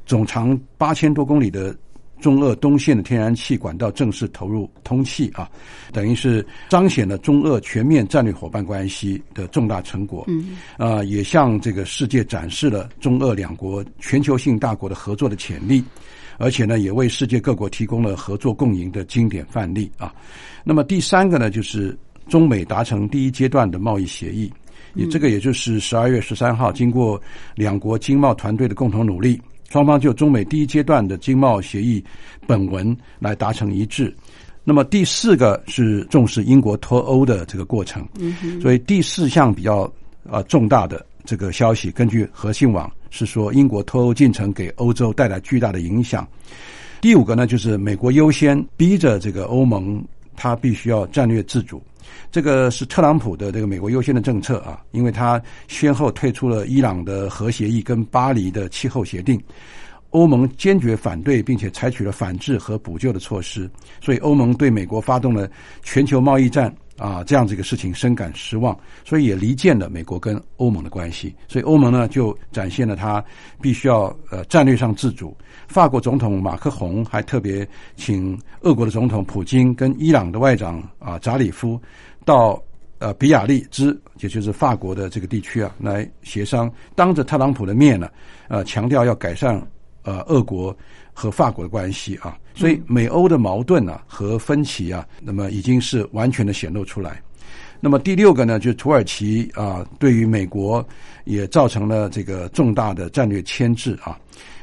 [0.06, 1.76] 总长八千多公里的。
[2.20, 5.48] 中俄东线的天然气管道正式投入通气啊，
[5.94, 10.26] 等于是彰显了中俄全面战略伙伴关系的重大成果。
[10.28, 15.84] 嗯，啊，也向这个世界展示了中俄两国全球性大国的合作的潜力，
[16.38, 20.14] 而且呢，也为世界各国提供了合作共赢的经典范例啊。
[20.64, 21.98] 那么第三个呢，就是
[22.28, 24.52] 中美达成第一阶段的贸易协议，
[24.96, 27.22] 也这个也就是十二月十三号，经过
[27.56, 29.42] 两国经贸团队的共同努力。
[29.70, 32.02] 双方就中美第一阶段的经贸协议
[32.46, 34.16] 本文来达成一致。
[34.64, 38.08] 那么第四个是重视英国脱欧的这个过程。
[38.18, 39.92] 嗯，所以第四项比较
[40.24, 46.28] 呃重大的这个消息，根据和信网是说，英国脱欧进程给欧洲带来巨大的影响。
[47.00, 50.04] 第五个呢，就是美国优先逼着这个欧盟，
[50.36, 51.82] 它必须要战略自主。
[52.32, 59.42] 这个是特朗普的这个美国优先的政策啊，因为他先后退出了伊朗的核协议跟巴黎的气候协定，
[60.12, 63.70] 欧盟坚决反对，并且采取了反制和补救的措施，
[64.02, 65.50] 所以欧盟对美国发动了
[65.84, 73.24] 全球贸易战啊这样子一个事情深感失望，所以也离间了美国跟欧盟的关系，所以欧盟呢就展现了他
[73.62, 75.36] 必须要呃战略上自主。
[75.68, 77.68] 法国总统马克宏还特别
[77.98, 81.80] 请俄国的总统普京跟伊朗的外长啊扎里夫
[82.24, 82.62] 到
[83.00, 88.10] 呃比亚利兹，也就是法国的这个地区啊，来协商，当着特朗普的面呢，
[88.48, 89.62] 呃强调要改善
[90.08, 90.76] 呃俄国
[91.14, 97.22] 和法国的关系啊，所以美欧的矛盾啊和分歧啊，那么已经是完全的显露出来。
[97.82, 100.84] 那么第六个呢，就是土耳其啊，对于美国
[101.26, 104.18] 也造成了这个重大的战略牵制啊。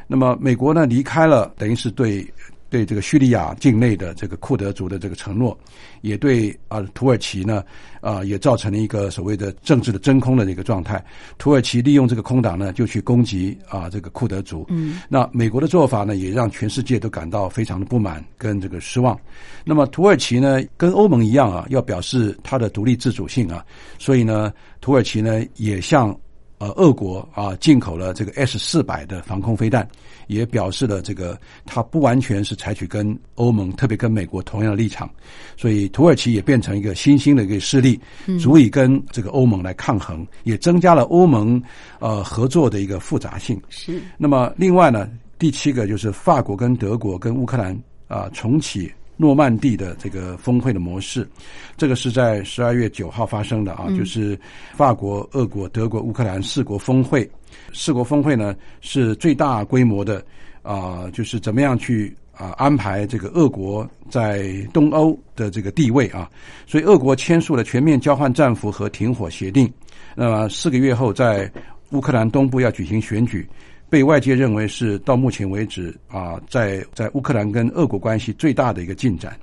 [0.06, 2.26] 那么美国呢离开了，等于是对
[2.74, 5.56] 对这个叙利亚境内的这个库德族的这个承诺，
[6.00, 7.62] 也对啊土耳其呢
[8.00, 11.00] 啊也造成了一个所谓的政治的真空的这个状态。
[11.38, 14.66] 土耳其利用这个空档呢，就去攻击啊这个库德族。
[14.70, 19.16] 嗯，那美国的做法呢，也让全世界都感到非常的不满跟这个失望。
[19.64, 23.64] 那么土耳其呢，跟欧盟一样啊，要表示它的独立自主性啊，
[24.00, 26.12] 所以呢，土耳其呢也向
[26.58, 29.88] 呃俄国啊进口了这个 S 四百的防空飞弹。
[30.26, 35.06] 也表示了这个，它不完全是采取跟欧盟，特别跟美国同样的立场，
[35.54, 38.00] 所以土耳其也变成一个新兴的一个势力，
[38.40, 41.62] 足以跟这个欧盟来抗衡，也增加了欧盟
[41.98, 43.60] 呃合作的一个复杂性。
[43.68, 44.00] 是。
[44.16, 47.78] 那么另外呢，第七个就是法国跟德国跟乌克兰
[48.08, 51.28] 啊重启诺曼底的这个峰会的模式，
[51.76, 54.38] 这个是在十二月九号发生的啊，就是
[54.74, 57.30] 法国、俄国、德国、乌克兰四国峰会。
[57.72, 60.24] 四国峰会呢是最大规模的
[60.62, 66.28] 啊，就是怎么样去啊安排这个俄国在东欧的这个地位啊，
[66.66, 69.72] 所以俄国签署了全面交换战俘和停火协定。
[70.16, 71.50] 那么四个月后，在
[71.90, 73.48] 乌克兰东部要举行选举，
[73.94, 79.38] 被外界认为是到目前为止啊，在在乌克兰跟俄国关系最大的一个进展。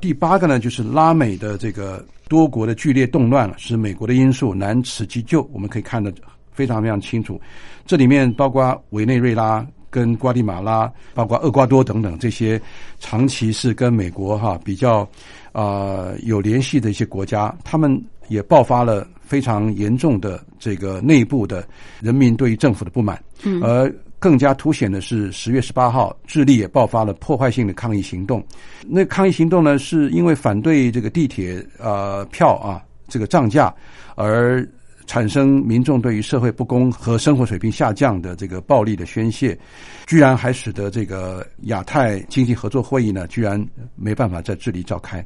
[0.00, 5.42] 第八个呢，就是拉美的这个多国的剧烈动乱，使美国的因素难辞其咎。
[5.52, 6.14] 我们可以看得。
[6.52, 7.40] 非常非常清楚，
[7.86, 12.60] 这里面包括委内瑞拉、跟瓜地马拉、包括厄瓜多等等这些
[12.98, 15.08] 长期是跟美国哈比较
[15.52, 17.96] 啊有联系的一些国家，他们
[18.26, 21.66] 也爆发了非常严重的这个内部的
[22.00, 23.22] 人民对于政府的不满。
[23.44, 28.42] 嗯，而更加凸显的是十月十八号，智利也爆发了破坏性的抗议行动。
[28.86, 33.72] 那抗议行动呢，是因为反对这个地铁呃票啊这个涨价
[34.14, 34.66] 而。
[35.08, 39.58] 产生民众对于社会不公和生活水平下降的这个暴力的宣泄，
[40.06, 43.58] 居然还使得这个亚太经济合作会议呢，居然
[43.96, 45.24] 没办法在智利召开。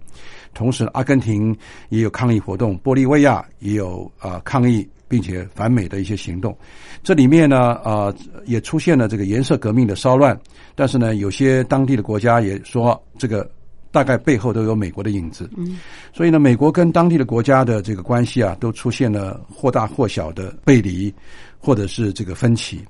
[0.54, 1.54] 同时，阿根廷
[1.88, 6.56] 也有抗议活动，玻利维亚也有啊抗议，并且反美的一些行动。
[7.02, 8.14] 这里面呢，啊
[8.46, 10.38] 也出现了这个颜色革命的骚乱。
[10.76, 13.50] 但是呢，有些当地的国家也说这个。
[13.92, 15.78] 大概背后都有美国的影子，嗯，
[16.14, 21.12] 所以呢，美国跟当地的国家的这个关系啊，都出现了或大或小的背离，
[21.60, 22.80] 或者是这个分歧。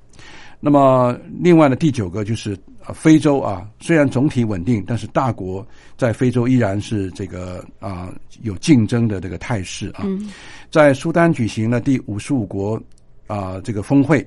[0.60, 2.56] 那么，另外呢，第九个就是
[2.94, 5.66] 非洲啊，虽然总体稳定，但是大国
[5.98, 10.06] 在非洲依然是这个啊有竞争的这个态势啊。
[10.70, 12.80] 在苏丹举行了第五十五国
[13.26, 14.24] 啊这个峰会，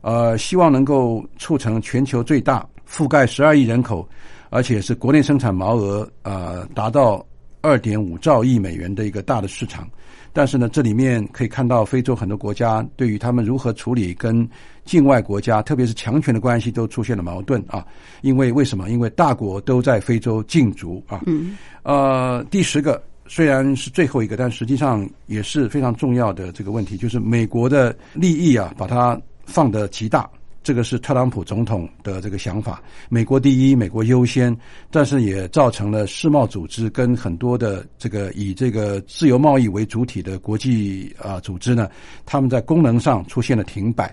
[0.00, 4.08] 呃，希望能够促成全球最大覆盖十二亿人口。
[4.54, 7.26] 而且是国内生产毛额啊达到
[7.60, 9.88] 二点五兆亿美元的一个大的市场，
[10.32, 14.48] 但是呢，这里面可以看到非洲很多国家对于他们如何处理跟
[14.84, 17.84] 境外国家，特别是强权的关系，都出现了矛盾啊。
[18.22, 18.90] 因为为什么？
[18.90, 21.20] 因为大国都在非洲竞逐啊。
[21.26, 21.56] 嗯。
[21.82, 30.30] 呃，第十个虽然是最后一个，但实际上也是非常重要的这个问题，就是美国的利益啊，把它放得极大。
[30.64, 34.56] 这个是特朗普总统的这个想法，美国第一，美国优先，
[34.90, 41.90] 但是也造成了世贸组织跟很多的这个以这个自由贸易为主体的国际啊组织呢，
[42.24, 44.12] 他们在功能上出现了停摆，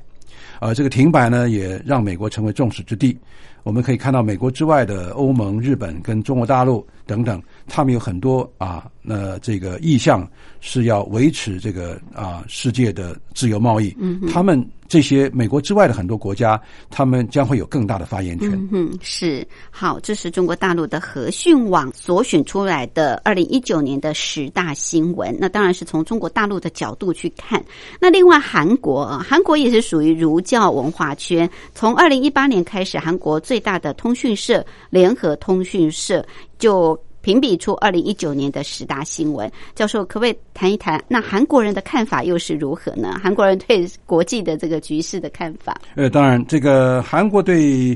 [0.59, 3.17] 而这个停摆呢，也让美国成为众矢之的。
[3.63, 10.27] 我们可以看到，美国之外的欧盟、日本跟中国大陆等等，他们有很多啊，那这个意向
[10.59, 14.67] 是要维持这个啊世界的自由贸易，嗯，他们。
[14.91, 18.51] 这些美国之外的很多国家，他们将会有更大的发言权。
[18.73, 25.33] 嗯，是好，这是中国大陆的和讯网所选出来的二零一九年的十大新闻。
[25.39, 27.63] 那当然是从中国大陆的角度去看。
[28.01, 31.49] 那另外，韩国啊，韩国也是属于儒教文化圈。
[31.73, 36.25] 从二零一八年开始，韩国最大的通讯社联合通讯社
[36.57, 36.97] 就。
[37.23, 40.99] 评比出二零一九年的十大新闻，教授可不可以谈一谈？
[41.07, 43.19] 那韩国人的看法又是如何呢？
[43.21, 45.79] 韩国人对国际的这个局势的看法？
[45.93, 47.95] 呃，当然，这个韩国对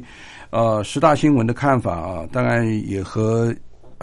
[0.51, 3.51] 呃十大新闻的看法啊，当然也和。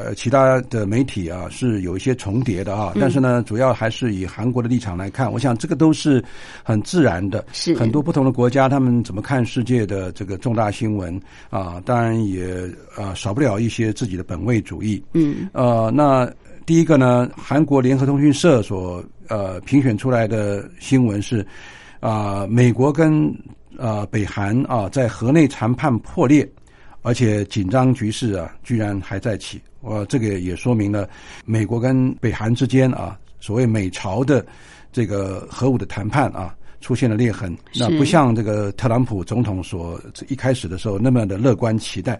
[0.05, 6.23] 呃，其他的媒体啊是有一些重叠的啊，但是呢，主要还是以韩国的立场来看，我想这个都是
[6.65, 7.45] 很自然的。
[7.53, 11.81] 是很多不同的国家，他们怎么看世界的这个重大新闻啊？
[11.85, 15.03] 当然也啊少不了一些自己的本位主义。
[15.13, 16.29] 嗯，呃，那
[16.67, 21.47] 第一个呢，韩国联合通讯社所呃评选出来的新闻是
[22.01, 23.33] 啊，美国跟
[23.79, 26.49] 啊北韩啊在河内谈判破裂，
[27.03, 29.61] 而且紧张局势啊居然还在起。
[29.83, 31.07] 我这个也说明了
[31.45, 34.45] 美国跟北韩之间啊，所谓美朝的
[34.91, 37.55] 这个核武的谈判啊，出现了裂痕。
[37.75, 42.19] 那不像这个特朗普总统所一开始的时候那么的乐观期待。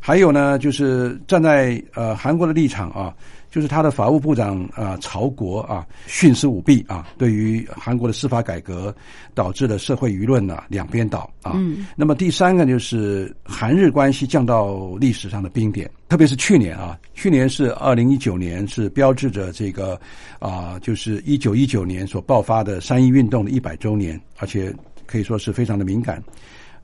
[0.00, 3.14] 还有呢，就是站在呃韩国的立场啊，
[3.54, 8.92] 就是他的法务部长啊曹国啊徇私舞弊啊，对于韩国的司法改革
[9.32, 11.52] 导致了社会舆论呢、两边倒啊。
[11.54, 19.96] 嗯那么第三个就是韩日关系降到历史上的冰点，特别是去年啊，去年是二零一九年，是标志着这个
[20.40, 24.74] 啊，就是一九一九年所爆发的三一运动的一百周年，而且
[25.06, 26.20] 可以说是非常的敏感。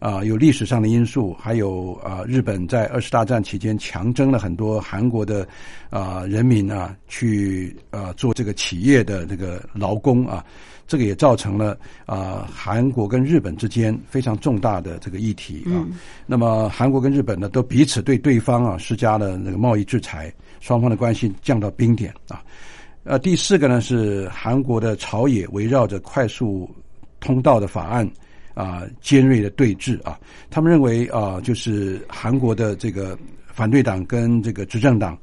[0.01, 5.47] 啊，有历史上的因素，还有啊，日本在二次大战期间强征了很多韩国的
[5.91, 10.43] 啊人民啊，去啊做这个企业的这个劳工啊，
[10.87, 15.85] 这个也造成了啊韩国跟日本之间非常重大的这个议题啊。
[16.27, 22.43] 那么韩国跟日本呢，都彼此对对方啊施加了那个贸易制裁，双方的关系降到冰点啊。
[23.05, 26.69] 呃，第四个呢是韩国的朝野围绕着快速
[27.19, 28.11] 通道的法案
[28.61, 30.19] 啊、尖锐的对峙啊，
[30.51, 35.17] 他们认为啊、就是韩国的这个反对党跟这个执政党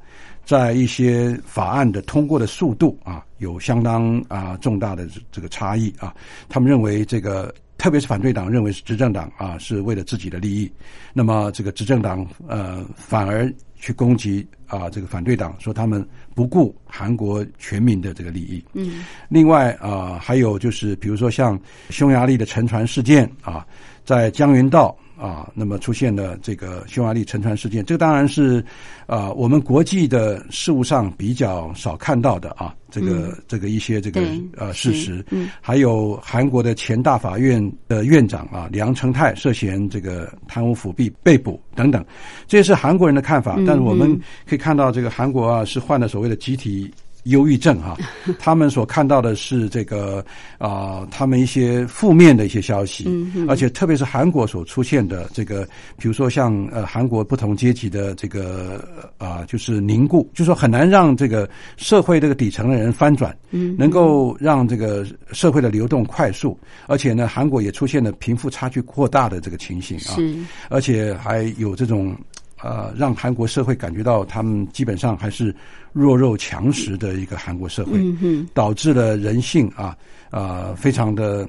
[0.44, 6.14] 在一些法案的通过的速度啊，有相当啊重大的这个差异啊。
[6.48, 10.70] 他们认为这个，特别是反对党认为是执政党啊是为了自己的利益，
[11.12, 16.06] 那么这个执政党呃反而去攻击啊这个反对党，说他们
[16.38, 18.64] 不顾韩国全民的这个利益。
[18.74, 21.58] 嗯另外啊、还有就是比如说像
[21.90, 23.66] 匈牙利的沉船事件啊，
[24.04, 28.64] 在江原道啊，那么出现了这个匈牙利沉船事件，这个当然是
[29.06, 34.20] 啊、我们国际的事务上比较少看到的啊，这个、这个一些这个
[34.56, 35.24] 呃事实。
[35.30, 42.04] 嗯还有韩国的前大法院的院长啊梁成泰涉嫌这个贪污腐弊被捕等等，
[42.46, 43.56] 这也是韩国人的看法。
[43.58, 46.90] 嗯但是我们嗯可以看到，这个韩国啊是患了所谓的集体。
[47.24, 47.96] 忧郁症哈、
[48.38, 50.24] 他们所看到的是这个
[50.58, 53.06] 啊、他们一些负面的一些消息，
[53.48, 55.64] 而且特别是韩国所出现的这个，
[55.96, 58.86] 比如说像呃韩国不同阶级的这个
[59.18, 70.36] 啊、就是凝固，就说很难让这个社会这个底层的人翻转，嗯能够让这个社会的流动快速，而且呢，韩国也出现了贫富差距扩大的这个情形啊，是。
[70.70, 72.16] 而且还有这种
[72.62, 75.54] 呃，让韩国社会感觉到他们基本上还是
[75.92, 77.92] 弱肉强食的一个韩国社会，
[78.22, 79.96] 嗯导致了人性啊
[80.30, 81.48] 啊、非常的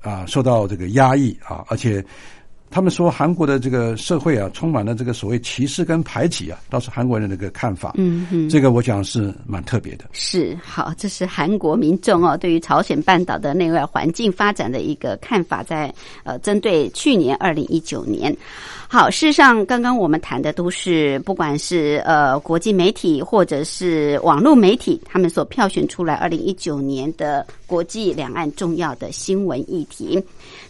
[0.00, 2.04] 啊、受到这个压抑啊，而且。
[2.70, 7.94] 他们说韩国的这个社会啊，充满了这个所谓歧视跟排挤啊，倒是韩国人的一个看法。
[7.96, 8.48] 嗯哼。
[8.48, 10.04] 这个我讲是蛮特别的。
[10.12, 15.92] 是好，这是韩国民众哦对于朝鲜半岛的内外环境发展的一个看法在，
[16.24, 18.36] 呃针对去年二零一九年。
[18.90, 30.20] 好，事实上，刚刚我们谈的都是不管是呃国际媒体或者是网络媒体，他们所票选出来二零一九年的国际两岸重要的新闻议题。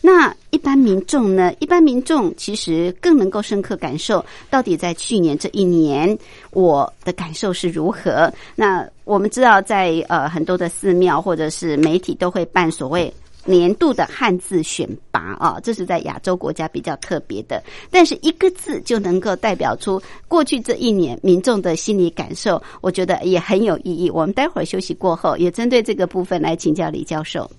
[0.03, 1.55] 那一般民众呢？
[1.61, 6.18] 一般民众其实更能够深刻感受，到底在去年这一年，
[6.51, 8.30] 我的感受是如何。
[8.55, 13.11] 那我们知道在，呃很多的寺庙或者是媒体都会办所谓。
[13.49, 24.11] 年度的汉字选拔啊，这是在亚洲国家比较特别的，但是一个字就能够代表出过去这一年民众的心理感受，我觉得也很有意义。
[24.11, 27.51] 我们待会儿休息过后，也针对这个部分来请教李教授。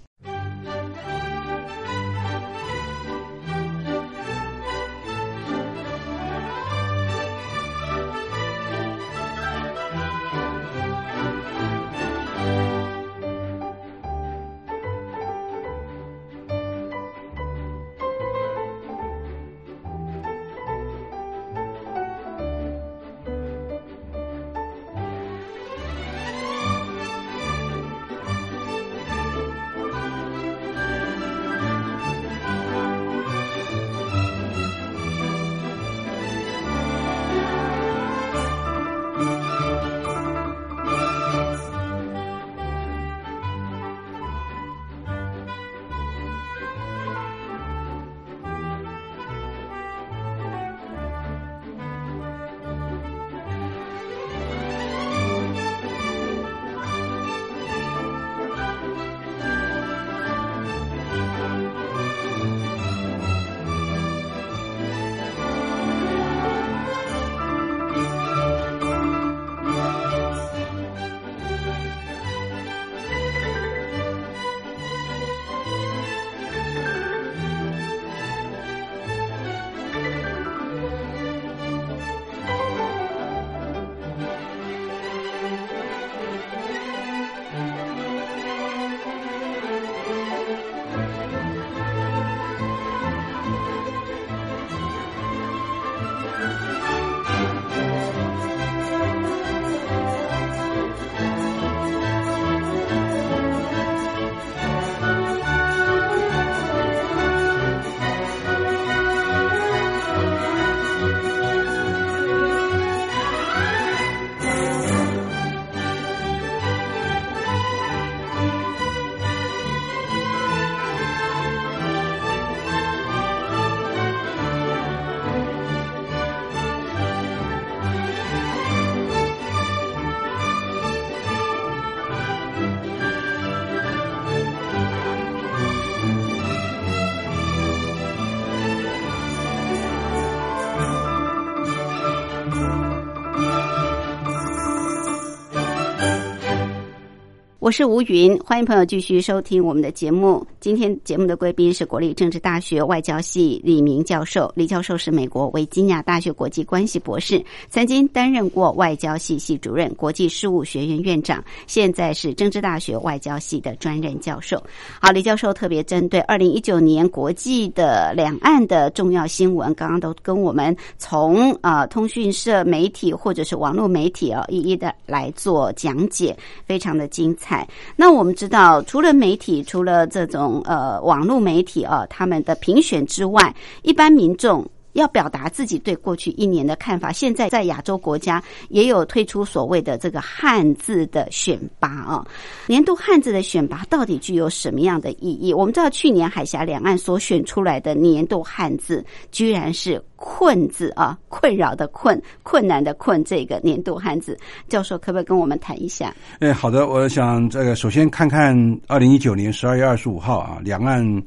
[147.69, 150.43] 我是吴云，欢迎朋友继续收听我们的节目。
[150.59, 154.51] 今天节目的贵宾是国立政治大学外交系李明教授。
[154.55, 164.61] 李教授是美国维吉尼亚大学国际关系博士，曾经担任过外交系系主任、国际事务学院院长，现在是政治大学外交系的专任教授。
[165.01, 177.65] 好，李教授特别针对二零一九年国际的两岸的重要新闻，刚刚都跟我们从、呃通讯社媒体或者是网络媒体啊、一一的来做讲解，非常的精彩。
[177.95, 184.65] 那我们知道，除了媒体，除了这种呃网络媒体啊，他们的评选之外，一般民众。
[184.93, 192.25] 要表达自己对过去一年的看法，现在在亚洲国家也有推出所谓的这个汉字的选拔啊。
[192.67, 195.53] 年度汉字的选拔到底具有什么样的意义？
[195.53, 204.37] 我们知道去年海峡两岸所选出来的年度汉字，居然是“困”字啊，困扰的“困”，困难的“困”这个年度汉字。
[204.67, 206.13] 教授可不可以跟我们谈一下？
[206.39, 208.55] 哎，好的，我想这个首先看看
[208.87, 211.23] 二零一九年十二月二十五号啊，两岸。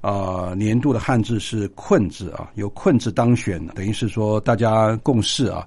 [0.00, 5.66] 啊，年度的汉字是“困”字啊，由“困”字当选，等于是说大家共事啊，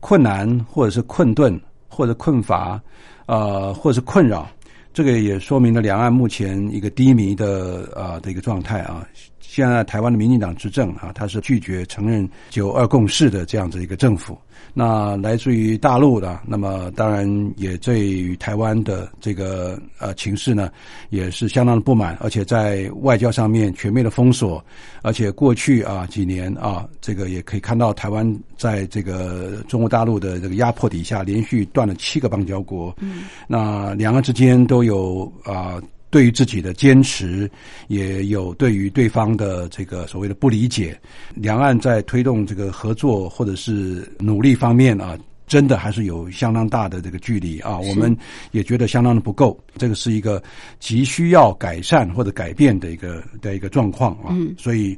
[0.00, 1.58] 困难或者是困顿
[1.88, 2.80] 或者困乏，
[3.26, 4.46] 啊，或者是困扰，
[4.92, 9.06] 这个也说明了两岸目前一个低迷的啊的一个状态啊。
[9.52, 14.38] 现在台湾的民进党执政啊，他是拒绝承认“九二共识”的这样子一个政府。
[14.72, 20.70] 那来自于大陆的，那么当然也对于台湾的这个呃情势呢，
[21.10, 24.64] 也是相当的不满，而且在外交上面全面的封锁，
[25.02, 28.26] 而且过去啊几年啊，这个也可以看到台湾
[28.56, 32.94] 在这个中国大陆的这个压迫底下，连续断了七个邦交国。
[33.00, 35.78] 嗯，那两岸之间都有啊。
[36.12, 37.50] 对于自己的坚持，
[37.88, 41.00] 也有对于对方的这个所谓的不理解，
[41.34, 48.14] 两岸在推动这个合作或者是努力方面啊，真的还是有相当大的这个距离啊，我们
[48.50, 50.40] 也觉得相当的不够，这个是一个
[50.78, 54.94] 急需要改善或者改变的一个的一个状况啊，所以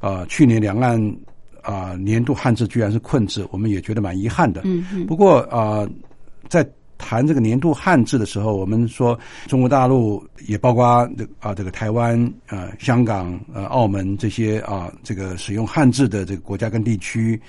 [0.00, 1.00] 呃，去年两岸
[1.62, 4.60] 啊年度汉字居然是困字，我们也觉得蛮遗憾的。
[4.66, 5.06] 嗯嗯。
[5.06, 5.88] 不过啊，
[6.46, 6.62] 在
[6.98, 17.40] 谈这个年度汉字的时候，我们说中国大陆也包括这啊这个台湾啊香港呃澳门这些啊这个使用汉字的这个国家跟地区，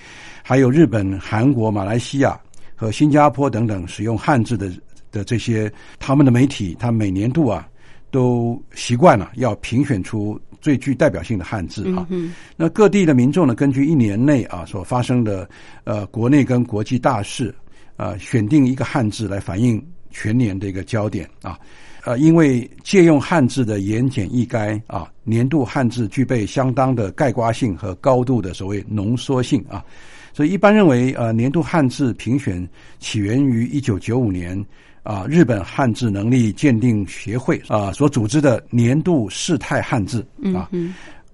[0.43, 2.39] 还有日本、韩国、马来西亚
[2.76, 4.72] 和新加坡等等使用汉字的
[5.12, 7.68] 的这些他们的媒体，他每年度啊
[8.12, 12.08] 都习惯了要评选出最具代表性的汉字啊。
[12.56, 15.50] 那各地的民众呢，根据一年内啊所发生的
[15.86, 17.54] 呃国内跟国际大事。
[18.00, 21.60] 啊，选定一个汉字来反映全年的一个焦点啊，
[22.06, 29.84] 呃，因为借用汉字的言简意赅啊，年度汉字具备相当的概括性和高度的所谓浓缩性啊，
[30.32, 32.66] 所以一般认为，呃，年度汉字评选
[33.00, 34.66] 起源于一九九五年
[35.04, 40.26] 啊，日本汉字能力鉴定协会啊所组织的年度世态汉字
[40.56, 40.72] 啊，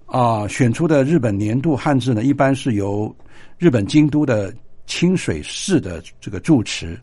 [0.08, 3.16] 啊，选出的日本年度汉字呢，一般是由
[3.60, 4.52] 日本京都的。
[4.86, 7.00] 清水寺的这个住持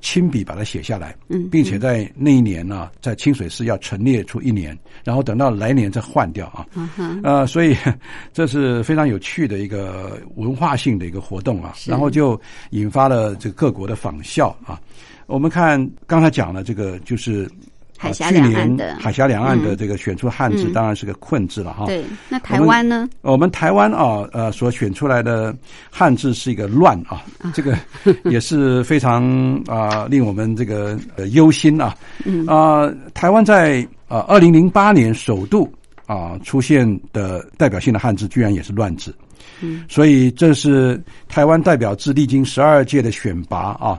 [0.00, 7.76] 亲笔把它写下来，嗯，并且在那一年呢，在清水寺要陈列出一年，然后等到来年再换掉啊，嗯哼，呃，所以
[8.32, 12.40] 这是非常有趣的一个文化性的一个活动啊，然后就
[12.70, 14.80] 引发了这个各国的仿效啊。
[15.26, 17.50] 我们看刚才讲了这个就是。
[17.98, 21.86] 海峡两岸的海峡两岸的这个选出汉字，当然是个困字了哈。
[21.86, 23.08] 对，那台湾呢？
[23.22, 25.54] 我们台湾啊，呃，所选出来的
[25.90, 27.24] 汉字是一个乱啊，
[27.54, 27.76] 这个
[28.30, 29.24] 也是非常
[29.66, 31.94] 啊，令我们这个呃忧心啊。
[32.24, 35.72] 嗯啊，台湾在啊二零零八年首度
[36.06, 39.14] 啊出现的代表性的汉字，居然也是乱字。
[39.62, 43.98] 嗯，所以这是台湾代表字历经十二届的选拔啊，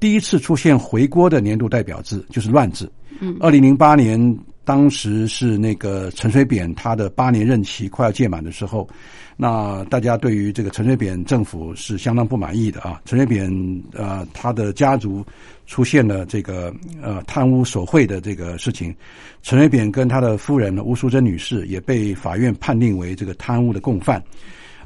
[0.00, 2.90] 第一次出现回锅的年度代表字，就是乱字。
[3.20, 8.88] 嗯，二零零八年，当时是那个陈水扁他的八年任期快要届满的时候，
[9.36, 13.00] 那大家对于这个陈水扁政府是相当不满意的啊。
[13.04, 13.50] 陈水扁
[13.92, 15.24] 呃，他的家族
[15.66, 16.72] 出现了这个
[17.02, 18.94] 呃贪污受贿的这个事情，
[19.42, 24.22] 陈水扁跟他的夫人吴淑珍女士也被法院判定为这个贪污的共犯。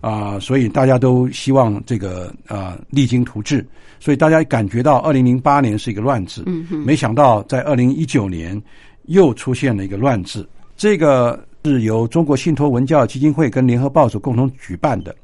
[0.02, 3.64] 啊，所以大家都希望这个啊励精图治，
[4.00, 8.60] 所以大家感觉到二零零八年是一个乱字，嗯没想到在二零一九年
[9.04, 10.44] 又出现了一个乱字。
[10.76, 15.14] 这个是由中国信托文教基金会跟联合报所共同举办的，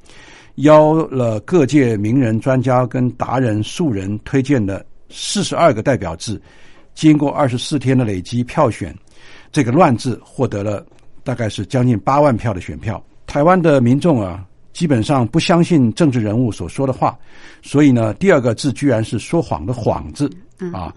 [0.54, 6.40] 邀了各界名人、专家跟达人、素人推荐的四十二个代表字，
[6.94, 8.94] 经过二十四天的累积票选，
[9.50, 10.86] 这个乱字获得了
[11.24, 13.02] 大概是将近八万票的选票。
[13.26, 14.44] 台湾的民众啊。
[14.78, 17.18] 基本上不相信政治人物所说的话，
[17.62, 20.30] 所以呢，第二个字居然是说谎的“谎”字。
[20.72, 20.94] 啊，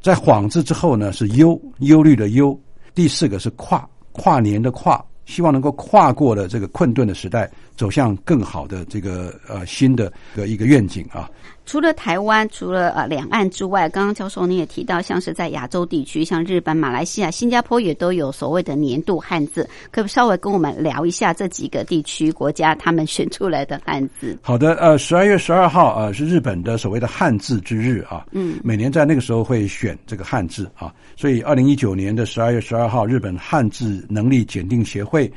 [0.00, 2.56] 在“谎”字之后呢是忧忧虑的“忧”，
[2.94, 10.12] 第四个是跨跨年的“跨”，希望能够跨过了这个困顿的时代，走向更好的这个呃新的
[10.46, 11.28] 一个愿景啊。
[11.66, 24.38] 除了台湾，除了呃两岸之外，刚刚教授你也提到，像是在亚洲地区，像日本、马来西亚、新加坡也都有所谓的年度汉字，可不稍微跟我们聊一下这几个地区国家他们选出来的汉字？
[24.42, 35.32] 好的，呃，十二月十二号呃是日本的所谓的汉字之日啊，嗯，每年在那个时候会选这个汉字啊，所以二零一九年的十二月十二号，日本汉字能力检定协会。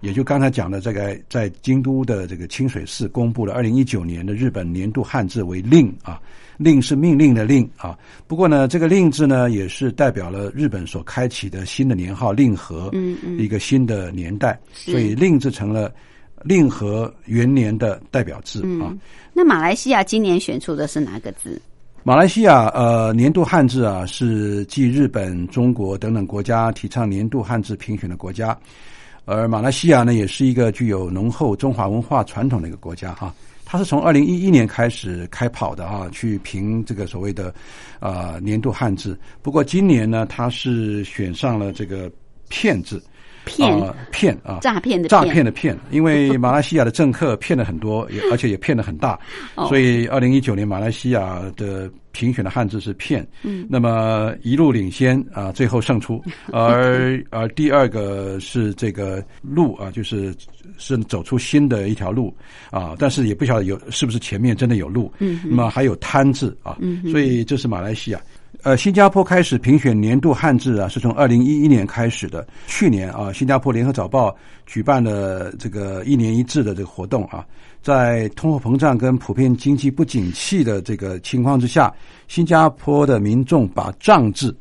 [0.00, 6.20] 也就刚才讲的这个，在京都的这个清水寺公布了二零一九年的日本年度汉字为“令”啊
[6.56, 7.98] ，“令”是命令的“令”啊。
[8.26, 15.92] 不过呢，这个“令”字呢，也是代表了日本所开启的新的年号令和，嗯嗯，一个新的年代，所以“令”字成了
[16.44, 18.94] 令和元年的代表字啊。
[19.32, 21.60] 那马来西亚今年选出的是哪个字？
[22.04, 28.56] 马来西亚呃年度汉字啊，是继日本、中国等等国家提倡年度汉字评选的国家。
[29.28, 33.34] 而马来西亚呢，也是一个具有浓厚中华文化传统的一个国家哈。
[33.66, 37.52] 它是从二零一一年开始开跑的啊，去评这个所谓的
[38.00, 39.18] 啊年度汉字。
[39.42, 42.10] 不过今年呢，它是选上了这个
[42.48, 43.02] “骗”字。
[43.44, 49.18] 骗骗啊，诈骗的诈骗的骗，因为马来西亚的政客骗了很多，也 而且也骗的很大，
[49.68, 60.34] 所以二零一九年马来西亚的评选的汉字是骗，嗯，那么一路领先啊，最后胜出， 而而第二个是这个路啊，就是
[60.78, 62.34] 是走出新的一条路
[62.72, 68.20] 啊，但是也不晓得有是不是前面真的有路，嗯，那么还有贪字啊，嗯，所以这是马来西亚。
[68.64, 72.44] 呃，新加坡开始评选年度汉字啊，是从二零一一年开始的。
[72.66, 77.46] 去年啊，新加坡联合早报举办了这个一年一字的这个活动啊，
[77.82, 81.92] 在通货膨胀跟普遍经济不景气的这个情况之下，
[82.26, 84.56] 新加坡的民众把“账”字。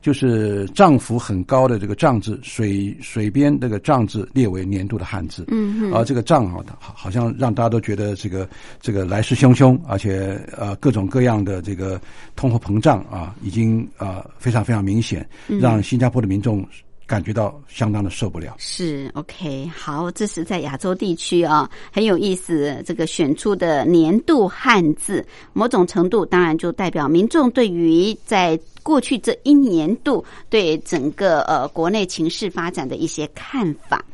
[0.00, 5.44] 就是涨幅很高的这个“涨”字，水水边这个“涨”字列为年度的汉字。
[5.52, 5.92] 嗯。
[5.94, 8.48] 而这个“涨”啊，好好像让大家都觉得这个
[8.80, 12.00] 这个来势汹汹，而且呃各种各样的这个
[12.34, 16.66] 通货膨胀啊，已经啊非常非常明显，让新加坡的民众
[17.12, 18.54] 感觉到相当的受不了。
[18.56, 22.82] 是 OK，好，这是在亚洲地区啊，很有意思。
[22.86, 28.58] 这个选出的年度汉字，某种程度当然就代表民众对于在。
[28.84, 34.04] 过去这一年度对整个呃国内情势发展的一些看法。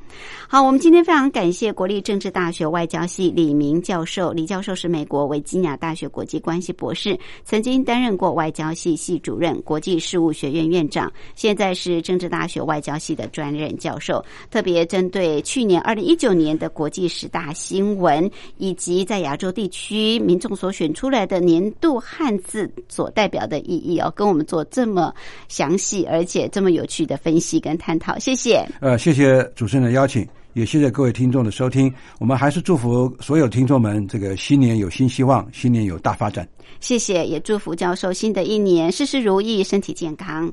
[0.51, 4.33] 好，我们今天非常感谢国立政治大学外交系李明教授。
[4.33, 14.25] 李教授是美国维吉尼亚大学国际关系博士，曾经担任过外交系系主任、国际事务学院院长，现在是政治大学外交系的专任教授。
[14.51, 25.13] 特别针对去年二零一九年的国际十大新闻，以及在亚洲地区民众所选出来的年度汉字所代表的意义哦，跟我们做这么
[25.47, 28.19] 详细而且这么有趣的分析跟探讨。
[28.19, 28.67] 谢谢。
[28.81, 30.27] 呃，谢谢主持人的邀请。
[30.59, 36.47] 也谢谢各位听众的收听，我们还是祝福所有听众们，这个新年有新希望，新年有大发展。
[36.81, 40.53] 谢谢，也祝福教授新的一年事事如意，身体健康。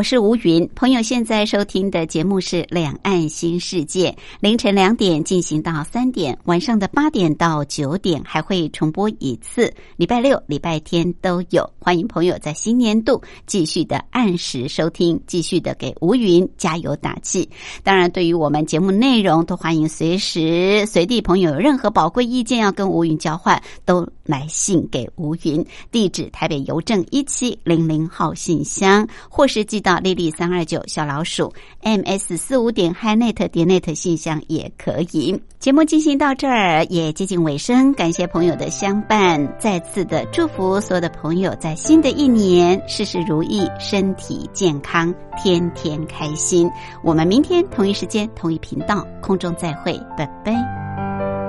[0.00, 11.70] 我是吴云，朋友现在收听的节目是《两岸新世界》，凌晨两点进行到三点，晚上的八点到九点还会重播一次，礼拜六、礼拜天都有。
[11.78, 17.46] 欢迎朋友在新年度继续的按时收听，继续的给吴云加油打气。
[17.84, 35.42] 当然，对于我们节目内容，都欢迎随时随地朋友有任何宝贵意见要跟吴云交换，都来信给吴云，地址台北邮政一七零零号信箱，或是寄到丽丽三二九小老鼠 ms 四五点 hinet 点 net 信箱也可以。
[35.58, 46.70] 节目进行到这儿也接近尾声，感谢朋友的相伴，再次的祝福所有的朋友在新的一年事事如意，身体健康，天天开心。
[47.02, 51.39] 我们明天同一时间同一频道空中再会，拜拜。